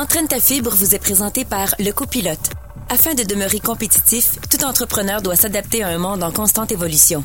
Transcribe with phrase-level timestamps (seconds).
[0.00, 2.52] Entraîne ta fibre vous est présenté par Le Copilote.
[2.88, 7.22] Afin de demeurer compétitif, tout entrepreneur doit s'adapter à un monde en constante évolution.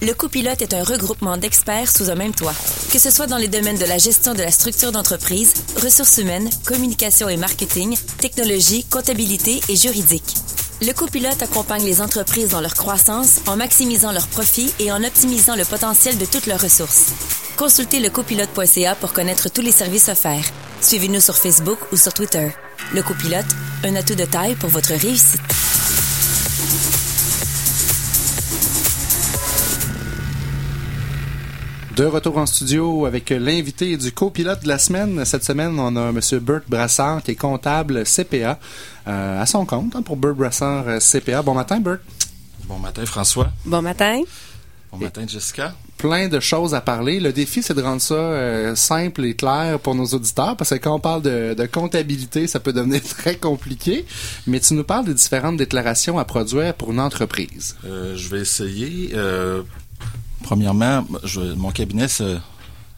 [0.00, 2.54] Le copilote est un regroupement d'experts sous un même toit.
[2.90, 5.52] Que ce soit dans les domaines de la gestion de la structure d'entreprise,
[5.82, 10.34] ressources humaines, communication et marketing, technologie, comptabilité et juridique.
[10.80, 15.56] Le copilote accompagne les entreprises dans leur croissance en maximisant leurs profits et en optimisant
[15.56, 17.12] le potentiel de toutes leurs ressources.
[17.56, 20.44] Consultez lecopilote.ca pour connaître tous les services offerts.
[20.80, 22.48] Suivez-nous sur Facebook ou sur Twitter.
[22.92, 23.46] Le copilote,
[23.84, 25.40] un atout de taille pour votre réussite.
[31.94, 35.24] De retour en studio avec l'invité du copilote de la semaine.
[35.24, 36.20] Cette semaine, on a M.
[36.40, 38.58] Bert Brassard qui est comptable CPA
[39.06, 41.42] euh, à son compte hein, pour Bert Brassard euh, CPA.
[41.42, 42.00] Bon matin, Bert.
[42.64, 43.52] Bon matin, François.
[43.64, 44.22] Bon matin.
[44.94, 45.74] Bon matin, Jessica.
[45.98, 47.18] Plein de choses à parler.
[47.18, 50.76] Le défi, c'est de rendre ça euh, simple et clair pour nos auditeurs parce que
[50.76, 54.04] quand on parle de, de, comptabilité, ça peut devenir très compliqué.
[54.46, 57.76] Mais tu nous parles des différentes déclarations à produire pour une entreprise.
[57.82, 59.14] je vais essayer.
[60.44, 62.06] Premièrement, je, mon cabinet,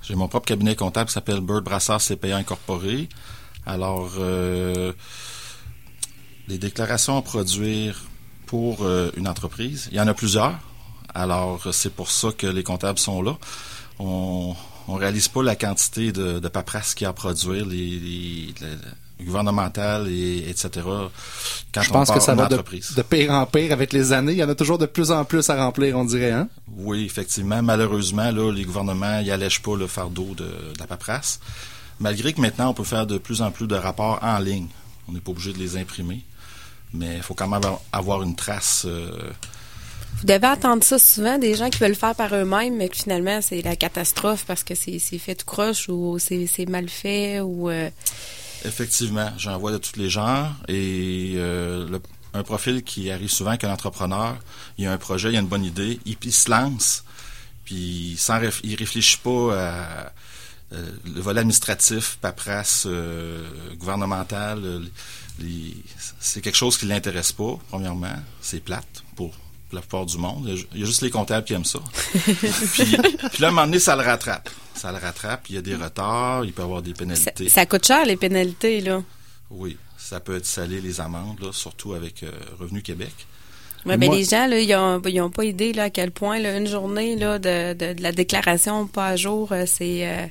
[0.03, 3.09] j'ai mon propre cabinet comptable qui s'appelle Bird Brassard CPA Incorporé.
[3.67, 4.93] Alors, euh,
[6.49, 8.05] les déclarations à produire
[8.47, 10.59] pour euh, une entreprise, il y en a plusieurs.
[11.17, 13.39] Alors, c'est pour ça que les comptables sont là.
[13.99, 14.55] On
[14.89, 17.65] ne réalise pas la quantité de, de paperasse qu'il y a à produire.
[17.65, 18.55] les,
[19.19, 20.69] gouvernementale et etc.
[21.73, 24.33] Quand Je pense que ça va de, de, pire en pire avec les années.
[24.33, 26.51] Il y en a toujours de plus en plus à remplir, on dirait, hein?
[26.77, 27.63] Oui, effectivement.
[27.63, 31.41] Malheureusement, là, les gouvernements n'y allègent pas le fardeau de, de, la paperasse.
[31.99, 34.69] Malgré que maintenant, on peut faire de plus en plus de rapports en ligne.
[35.09, 36.23] On n'est pas obligé de les imprimer.
[36.93, 38.85] Mais il faut quand même avoir une trace.
[38.87, 39.11] Euh,
[40.19, 42.97] vous devez attendre ça souvent, des gens qui veulent le faire par eux-mêmes, mais que
[42.97, 47.69] finalement, c'est la catastrophe parce que c'est fait tout croche ou c'est mal fait ou...
[47.69, 47.91] Euh,
[48.65, 51.99] Effectivement, j'en vois de tous les genres et euh,
[52.33, 54.37] un profil qui arrive souvent qu'un entrepreneur,
[54.79, 57.05] il a un projet, il a une bonne idée, il, se lance,
[57.65, 60.13] puis sans il réfléchit pas à
[60.73, 64.83] euh, le volet administratif, paperasse, euh, gouvernemental.
[66.19, 68.17] c'est quelque chose qui l'intéresse pas, premièrement.
[68.41, 69.33] C'est plate pour
[69.73, 70.49] la plupart du monde.
[70.75, 71.81] Il y a juste les comptables qui aiment ça.
[72.13, 72.97] puis,
[73.39, 74.49] là, à un moment donné, ça le rattrape.
[74.75, 75.49] Ça le rattrape.
[75.49, 77.49] Il y a des retards, il peut y avoir des pénalités.
[77.49, 79.03] Ça, coûte cher, les pénalités, là.
[79.51, 83.15] Oui, ça peut être salé, les amendes, là, surtout avec euh, Revenu Québec.
[83.87, 86.67] Oui, mais les gens, là, ils n'ont pas idée là, à quel point là, une
[86.67, 90.27] journée là, de, de, la déclaration pas à jour, euh, c'est euh,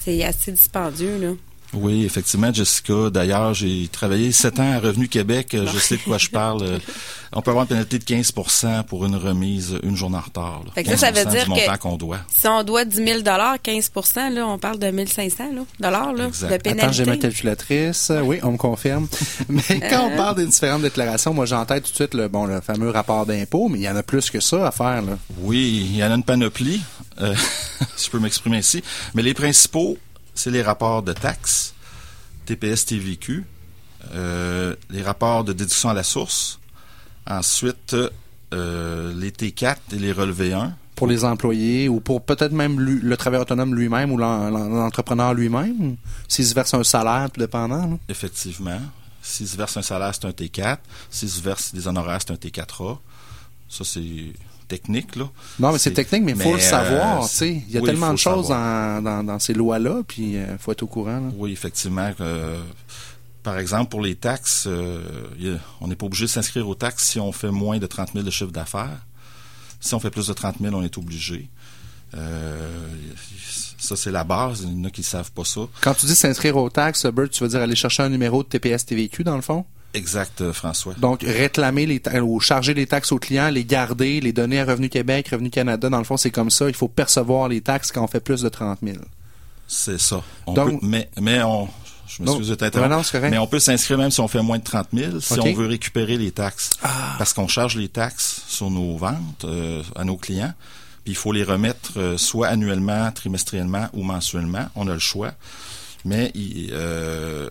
[0.00, 1.18] c'est assez dispendieux.
[1.18, 1.32] Là.
[1.74, 3.10] Oui, effectivement, Jessica.
[3.10, 5.48] D'ailleurs, j'ai travaillé sept ans à Revenu Québec.
[5.52, 6.80] Je sais de quoi je parle.
[7.34, 10.62] On peut avoir une pénalité de 15% pour une remise une journée en retard.
[10.74, 12.18] Fait que ça, ça veut dire que qu'on doit.
[12.28, 15.44] si on doit 10 000 15% là, on parle de 1 500
[15.80, 16.70] dollars là, de pénalité.
[16.82, 18.12] Attends, j'ai ma calculatrice.
[18.22, 19.08] Oui, on me confirme.
[19.48, 22.60] mais quand on parle des différentes déclarations, moi, j'entends tout de suite le, bon, le
[22.60, 25.00] fameux rapport d'impôt, mais il y en a plus que ça à faire.
[25.00, 25.18] Là.
[25.38, 26.82] Oui, il y en a une panoplie,
[27.20, 27.34] euh,
[27.96, 28.82] si je peux m'exprimer ici.
[29.14, 29.96] Mais les principaux,
[30.34, 31.74] c'est les rapports de taxes,
[32.46, 33.44] TPS, TVQ,
[34.14, 36.58] euh, les rapports de déduction à la source,
[37.26, 37.96] ensuite
[38.52, 40.74] euh, les T4 et les relevés 1.
[40.94, 45.96] Pour les employés ou pour peut-être même le travailleur autonome lui-même ou l'entrepreneur lui-même,
[46.28, 47.98] s'il se verse un salaire, tout dépendant.
[48.08, 48.80] Effectivement.
[49.22, 50.78] S'il se verse un salaire, c'est un T4.
[51.10, 52.98] S'il se verse des honoraires, c'est un T4A.
[53.68, 54.32] Ça, c'est
[54.72, 55.16] technique.
[55.16, 55.28] Là.
[55.58, 57.24] Non, mais c'est technique, mais il faut le savoir.
[57.24, 60.82] Euh, il y a tellement de choses dans, ces lois-là, puis il euh, faut être
[60.82, 61.30] au courant.
[61.36, 62.10] Oui, effectivement.
[62.20, 62.58] Euh,
[63.42, 64.66] par exemple, pour les taxes,
[65.80, 68.24] on n'est pas obligé de s'inscrire aux taxes si on fait moins de 30 000
[68.24, 69.04] de chiffre d'affaires.
[69.80, 71.50] Si on fait plus de 30 000, on est obligé.
[73.78, 74.62] ça, c'est la base.
[74.62, 75.62] Il y en a qui ne savent pas ça.
[75.82, 78.48] Quand tu dis s'inscrire aux taxes, Bert, tu veux dire aller chercher un numéro de
[78.48, 79.66] TPS-TVQ, dans le fond?
[79.94, 80.94] Exact, euh, François.
[80.94, 84.88] Donc, réclamer les ou charger les taxes aux clients, les garder, les donner à Revenu
[84.88, 86.68] Québec, Revenu Canada, dans le fond, c'est comme ça.
[86.68, 88.96] Il faut percevoir les taxes quand on fait plus de 30 000.
[89.68, 90.22] C'est ça.
[90.82, 91.68] mais, mais on,
[92.18, 95.20] je m'excuse de mais on peut s'inscrire même si on fait moins de 30 000,
[95.20, 96.70] si on veut récupérer les taxes.
[96.82, 97.14] Ah.
[97.18, 100.52] Parce qu'on charge les taxes sur nos ventes euh, à nos clients,
[101.04, 104.66] puis il faut les remettre euh, soit annuellement, trimestriellement ou mensuellement.
[104.74, 105.32] On a le choix.
[106.04, 106.32] Mais
[106.72, 107.48] euh,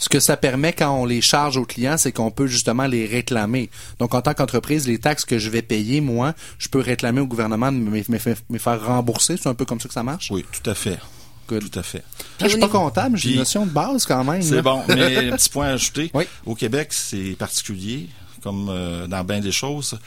[0.00, 3.06] ce que ça permet quand on les charge aux clients, c'est qu'on peut justement les
[3.06, 3.70] réclamer.
[3.98, 7.26] Donc, en tant qu'entreprise, les taxes que je vais payer, moi, je peux réclamer au
[7.26, 9.36] gouvernement de me, faire rembourser.
[9.36, 10.30] C'est un peu comme ça que ça marche?
[10.30, 10.98] Oui, tout à fait.
[11.46, 12.04] Tout à fait.
[12.38, 14.40] Je je suis pas comptable, j'ai une notion de base quand même.
[14.40, 16.12] C'est bon, mais un petit point à ajouter.
[16.46, 18.08] Au Québec, c'est particulier,
[18.40, 19.98] comme euh, dans bien des choses.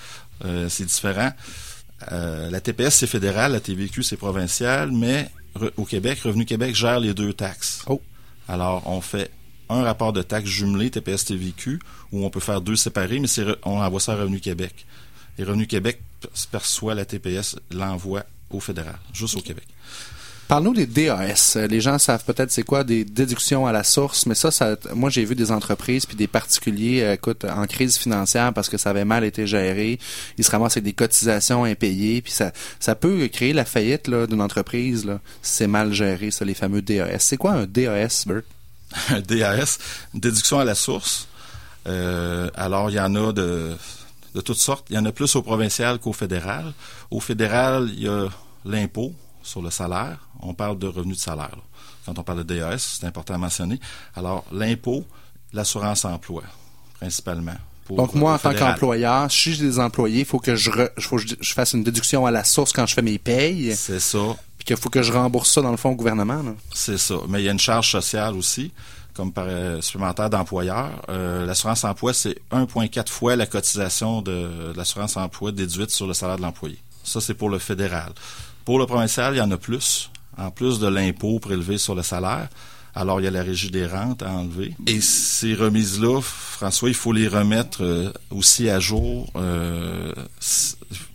[0.46, 1.32] Euh, c'est différent.
[2.12, 5.30] Euh, la TPS, c'est fédéral, la TVQ, c'est provincial, mais
[5.78, 7.84] au Québec, Revenu Québec gère les deux taxes.
[7.88, 8.02] Oh.
[8.48, 9.30] Alors, on fait
[9.74, 11.80] un rapport de taxe jumelé TPS TVQ
[12.12, 14.86] où on peut faire deux séparés, mais c'est on envoie ça à Revenu Québec.
[15.38, 16.00] Et Revenu Québec
[16.52, 19.66] perçoit la TPS, l'envoie au fédéral, juste au Québec.
[20.48, 21.58] Parle-nous des DAS.
[21.70, 25.10] Les gens savent peut-être c'est quoi des déductions à la source, mais ça, ça moi
[25.10, 28.90] j'ai vu des entreprises puis des particuliers, euh, écoute, en crise financière parce que ça
[28.90, 30.00] avait mal été géré,
[30.38, 34.42] ils se ramassent avec des cotisations impayées, puis ça, ça peut créer la faillite d'une
[34.42, 37.20] entreprise là, si c'est mal géré, ça, les fameux DAS.
[37.20, 38.44] C'est quoi un DAS, Bert?
[39.10, 39.80] un DAS,
[40.14, 41.28] une déduction à la source.
[41.88, 43.76] Euh, alors, il y en a de,
[44.36, 44.86] de toutes sortes.
[44.90, 46.74] Il y en a plus au provincial qu'au fédéral.
[47.12, 48.28] Au fédéral, il y a
[48.66, 50.18] l'impôt sur le salaire.
[50.42, 51.58] On parle de revenu de salaire.
[52.06, 53.80] Quand on parle de DAS, c'est important à mentionner.
[54.16, 55.06] Alors, l'impôt,
[55.54, 56.44] l'assurance emploi,
[57.00, 57.56] principalement.
[57.90, 61.24] Donc, moi, en tant qu'employeur, si j'ai des employés, il faut que je, faut que
[61.40, 63.76] je fasse une déduction à la source quand je fais mes payes.
[63.76, 64.38] C'est ça.
[64.64, 66.42] Puis qu'il faut que je rembourse ça, dans le fond, au gouvernement.
[66.74, 67.16] C'est ça.
[67.28, 68.72] Mais il y a une charge sociale aussi
[69.14, 70.90] comme par euh, supplémentaire d'employeur.
[71.10, 76.38] Euh, l'assurance emploi, c'est 1,4 fois la cotisation de l'assurance emploi déduite sur le salaire
[76.38, 76.78] de l'employé.
[77.04, 78.14] Ça, c'est pour le fédéral.
[78.66, 80.10] Pour le provincial, il y en a plus.
[80.38, 82.48] En plus de l'impôt prélevé sur le salaire,
[82.96, 84.74] alors il y a la régie des rentes à enlever.
[84.88, 89.32] Et ces remises-là, François, il faut les remettre euh, aussi à jour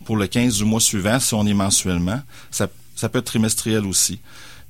[0.04, 2.20] pour le 15 du mois suivant, si on est mensuellement.
[2.52, 2.68] Ça,
[2.98, 4.18] ça peut être trimestriel aussi.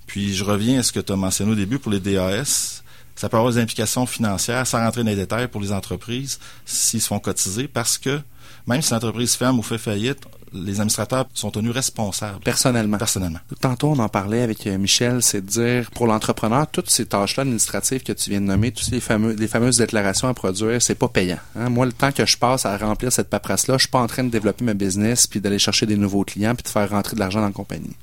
[0.07, 2.83] Puis je reviens à ce que tu as mentionné au début pour les DAS.
[3.17, 7.01] Ça peut avoir des implications financières, sans rentrer dans les détails pour les entreprises, s'ils
[7.01, 8.21] se font cotiser, parce que
[8.67, 10.21] même si l'entreprise ferme ou fait faillite,
[10.53, 12.41] les administrateurs sont tenus responsables.
[12.41, 12.99] Personnellement.
[12.99, 13.41] Personnellement.
[13.61, 17.43] Tantôt, on en parlait avec euh, Michel, c'est de dire, pour l'entrepreneur, toutes ces tâches-là
[17.43, 20.95] administratives que tu viens de nommer, toutes les, fameux, les fameuses déclarations à produire, c'est
[20.95, 21.39] pas payant.
[21.57, 21.69] Hein.
[21.71, 24.25] Moi, le temps que je passe à remplir cette paperasse-là, je suis pas en train
[24.25, 27.21] de développer ma business, puis d'aller chercher des nouveaux clients, puis de faire rentrer de
[27.21, 27.97] l'argent dans la compagnie.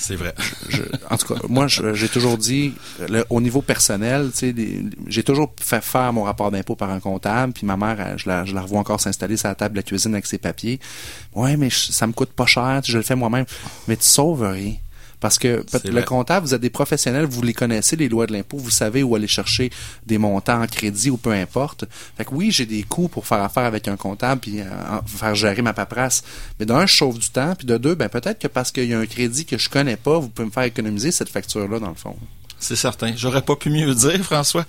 [0.00, 0.34] C'est vrai.
[1.10, 2.72] en tout cas, moi, j'ai toujours dit,
[3.28, 4.30] au niveau personnel,
[5.06, 8.46] j'ai toujours fait faire mon rapport d'impôt par un comptable, puis ma mère, je la,
[8.46, 10.80] je la revois encore s'installer sur la table de la cuisine avec ses papiers.
[11.34, 13.44] Ouais, mais ça me coûte pas cher, je le fais moi-même.
[13.88, 14.74] Mais tu sauves rien.
[15.20, 18.56] Parce que le comptable, vous êtes des professionnels, vous les connaissez, les lois de l'impôt,
[18.56, 19.70] vous savez où aller chercher
[20.06, 21.84] des montants en crédit ou peu importe.
[22.16, 24.64] Fait que oui, j'ai des coûts pour faire affaire avec un comptable puis euh,
[25.06, 26.24] faire gérer ma paperasse.
[26.58, 28.94] Mais d'un, je sauve du temps, puis de deux, ben peut-être que parce qu'il y
[28.94, 31.88] a un crédit que je connais pas, vous pouvez me faire économiser cette facture-là, dans
[31.88, 32.16] le fond.
[32.58, 33.12] C'est certain.
[33.16, 34.66] J'aurais pas pu mieux dire, François.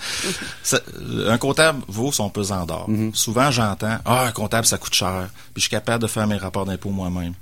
[1.27, 2.89] un comptable vaut son pesant d'or.
[2.89, 3.15] Mm-hmm.
[3.15, 6.38] Souvent, j'entends, ah, un comptable, ça coûte cher, puis je suis capable de faire mes
[6.38, 7.33] rapports d'impôt moi-même.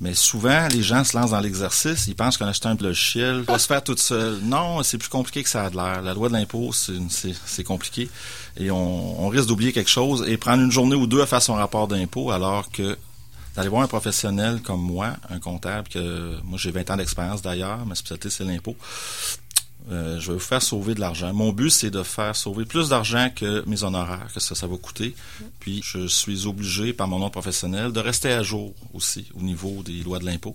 [0.00, 3.58] Mais souvent, les gens se lancent dans l'exercice, ils pensent qu'en achetant un logiciel, va
[3.58, 4.38] se faire tout seul.
[4.42, 6.00] Non, c'est plus compliqué que ça a de l'air.
[6.00, 8.08] La loi de l'impôt, c'est compliqué.
[8.56, 11.54] Et on, risque d'oublier quelque chose et prendre une journée ou deux à faire son
[11.54, 12.96] rapport d'impôt, alors que
[13.54, 17.84] d'aller voir un professionnel comme moi, un comptable, que moi j'ai 20 ans d'expérience d'ailleurs,
[17.84, 18.76] ma spécialité c'est l'impôt,
[19.90, 21.32] euh, je vais vous faire sauver de l'argent.
[21.32, 24.76] Mon but, c'est de faire sauver plus d'argent que mes honoraires, que ça, ça va
[24.76, 25.14] coûter.
[25.58, 29.82] Puis, je suis obligé, par mon nom professionnel, de rester à jour aussi au niveau
[29.82, 30.54] des lois de l'impôt.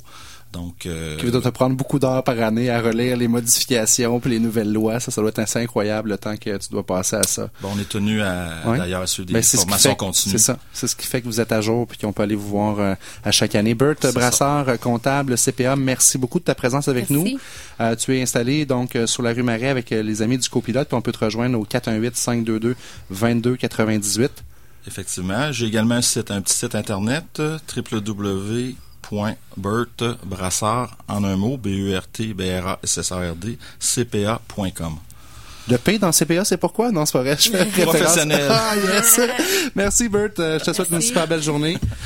[0.56, 4.30] Donc, euh, qui doit te prendre beaucoup d'heures par année à relire les modifications puis
[4.30, 5.02] les nouvelles lois.
[5.02, 7.50] Ça, ça doit être assez incroyable le temps que tu dois passer à ça.
[7.62, 10.32] Bon, on est tenu à, d'ailleurs à suivre des ben, formations continues.
[10.32, 10.58] C'est ça.
[10.72, 12.80] C'est ce qui fait que vous êtes à jour puis qu'on peut aller vous voir
[12.80, 13.76] euh, à chaque année.
[13.76, 17.26] Bert Brassard, euh, comptable CPA, merci beaucoup de ta présence avec nous.
[18.00, 21.02] tu es installé donc sur la rue Marais avec les amis du copilote puis on
[21.02, 22.78] peut te rejoindre au 418 522
[23.10, 24.32] 2298.
[24.88, 25.52] Effectivement.
[25.52, 27.42] J'ai également un, site, un petit site internet
[27.76, 28.76] www
[30.26, 34.98] Brassard en un mot, B-E-R-T-B-R-A-S-S-A-R-D, CPA.com.
[35.68, 36.92] Le P dans CPA, c'est pourquoi?
[36.92, 37.36] Non, c'est pas vrai.
[37.82, 38.52] Professionnel.
[38.52, 39.20] Ah, yes.
[39.74, 40.30] Merci, Bert.
[40.38, 41.80] Je te souhaite une super belle journée.